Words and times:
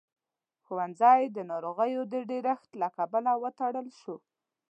ښوونځی 0.63 1.21
د 1.31 1.37
ناروغيو 1.51 2.01
د 2.13 2.15
ډېرښت 2.31 2.71
له 2.81 2.87
کبله 2.97 3.31
وتړل 3.43 3.87
شو. 3.99 4.15